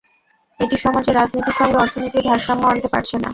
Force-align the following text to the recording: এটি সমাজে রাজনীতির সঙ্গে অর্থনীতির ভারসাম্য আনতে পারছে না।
এটি 0.59 0.75
সমাজে 0.77 1.11
রাজনীতির 1.11 1.57
সঙ্গে 1.59 1.77
অর্থনীতির 1.77 2.27
ভারসাম্য 2.29 2.63
আনতে 2.67 2.87
পারছে 2.93 3.15
না। 3.15 3.29